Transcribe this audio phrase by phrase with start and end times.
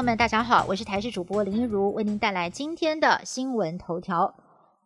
[0.00, 4.34] 朋友们，大家好，我是台视主播林一如，为您带来今天的新闻头条。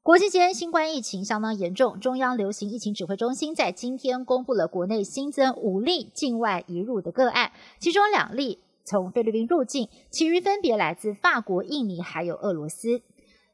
[0.02, 13.00] 国际间新冠疫情相当严重，中央流行疫情指挥中心在今天公布了国内新增五例境外移入的个案，其中两例从菲律宾入境，其余分别来自法国、印尼还有俄罗斯。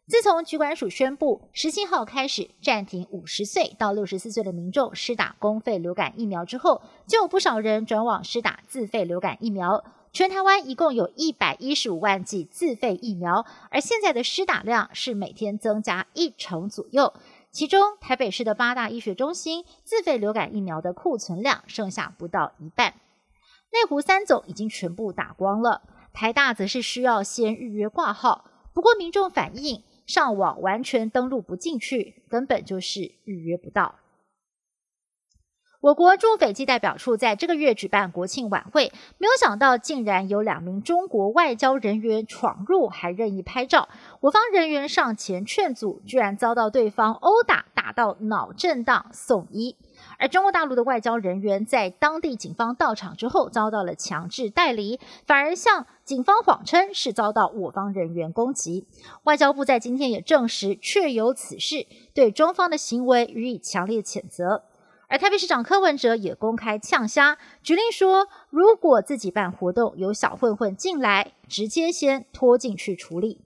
[0.08, 9.84] 自从局管署宣布十七号开始暂停五十岁到六十四岁的民众施打公费流感疫苗之后，就有不少人转往施打自费流感疫苗。
[10.12, 17.14] 全台湾一共有一百一十五万剂自费疫苗，而现在的施打量是每天增加一成左右。
[17.52, 22.94] 其中，台北市的八大医学中心自费流感疫苗的库存量剩下不到一半，
[23.72, 25.82] 内湖三总已经全部打光了。
[26.12, 33.99] 台大则是需要先预约挂号，不过民众反映上网完全登录不进去，根本就是预约不到。
[35.80, 43.88] 我国驻斐济代表处在这个月举办国庆晚会，没有想到竟然有两名中国外交人员闯入，还任意拍照。
[44.20, 49.74] 我方人员上前劝阻，居然遭到对方殴打，打到脑震荡送医。
[50.18, 58.86] 而中国大陆的外交人员在当地警方到场之后，遭到了强制带离，反而向警方谎称是遭到我方人员攻击。
[59.22, 64.64] 外交部在今天也证实确有此事，对中方的行为予以强烈谴责。
[65.10, 73.40] 而台北市长柯文哲也公开呛虾，举例说，如果自己办活动有小混混进来，直接先拖进去处理。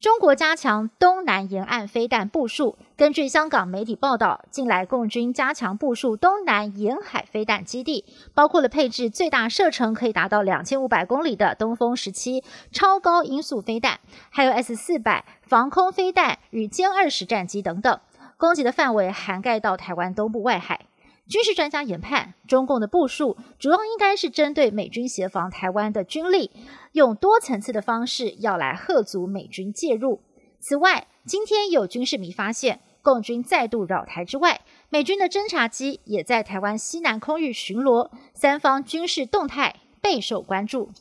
[0.00, 2.78] 中国加强东南沿岸飞弹部署。
[2.96, 12.42] 根据香港媒体报道，近来共军加强部署东南沿海飞弹基地，包括了配置最大射程可以达到两千五百公里的东风十七
[12.72, 18.00] 超高音速飞弹，还有 S 四百防空飞弹与歼二十战机等等。
[18.38, 20.86] 攻击的范围涵盖到台湾东部外海。
[21.26, 26.52] 军事专家研判，中共的部署主要应该是针对美军协防台湾的军力，
[26.92, 30.22] 用多层次的方式要来吓阻美军介入。
[30.60, 40.92] 此外，今天有军事迷发现，共军再度扰台之外，美军的侦察机也在台湾西南空域巡逻，三方军事动态备受关注。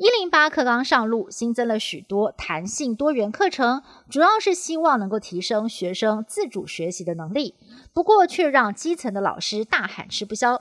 [0.00, 7.54] 一零八课纲上路，新增了许多弹性多元课程，主要是希望能够提升学生自主学习的能力。
[7.92, 10.56] 不过，却让基层的老师大喊吃不消。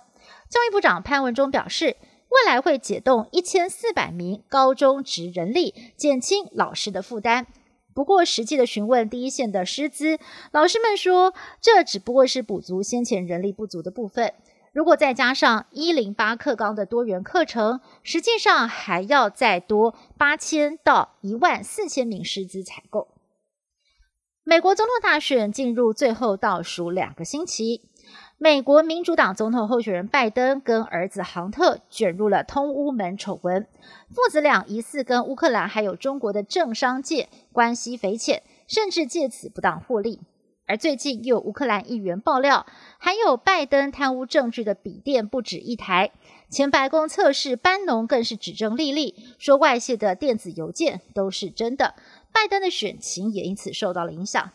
[0.49, 1.95] 教育部长潘文忠表示，
[2.27, 7.47] 未来会解冻一千四百名高中职人力，减轻老师的负担。
[7.93, 10.19] 不过，实际的询问第一线的师资，
[10.51, 14.33] 老师们说，这只不过是补足先前人力不足的部分。
[14.71, 23.07] 如果再加上一零八课纲的多元课程，实际上还要再多八千到一万四千名师资采购。
[24.43, 27.83] 美国总统大选进入最后倒数两个星期，
[28.37, 33.67] 美国民主党总统候选人拜登跟儿子杭特卷入了通乌门丑闻，
[34.09, 40.21] 父子俩疑似跟乌克兰还有中国的政商界关系匪浅，甚至借此不当获利。
[40.69, 42.67] 而最近又有乌克兰议员爆料，
[42.99, 46.11] 还有拜登贪污证据的笔电不止一台。
[46.47, 51.95] 前白宫测试班农更是指证莉莉，说外泄的电子邮件都是真的。
[52.31, 54.51] 拜登的选情也因此受到了影响。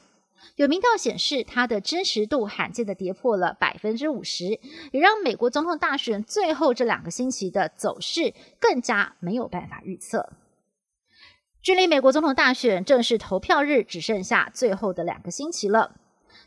[0.55, 4.61] 有民调显示，他的真实度罕见的跌破了百分之五十，
[4.93, 10.33] 也让美国总统大选最后这两个星期的走势更加没有办法预测。
[11.61, 15.97] 距离美国总统大选正式投票日只剩下最后的两个星期了。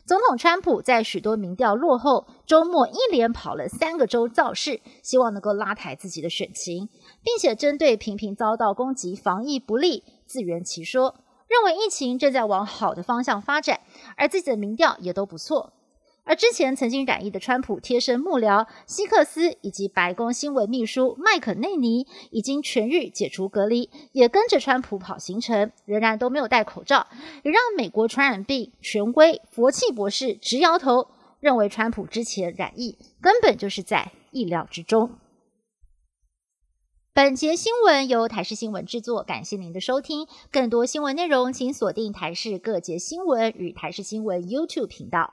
[0.08, 6.88] 总统川普在许多民调落后，周末一连跑了三个州造势，希望能够拉抬自己的选情，
[7.22, 13.82] 并且针对频频遭到攻击、防疫不力自圆其说，认为疫情正在往好的方向发展，
[14.16, 15.74] 而自己的民调也都不错。
[16.28, 27.06] 而之前曾经染疫的川普贴身幕僚希克斯以及白宫新闻秘书麦肯内尼已经痊愈解除隔离，也跟着川普跑行程，仍然都没有戴口罩，
[27.42, 31.08] 也让美国传染病权威佛气博士直摇头，
[31.40, 35.12] 认为川普之前染疫根本就是在意料之中。
[37.14, 40.28] 本节新闻由台视新闻制作，感谢您的收听。
[40.52, 45.32] 更多新闻内容，请锁定台视各节新闻与台视新闻 YouTube 频道。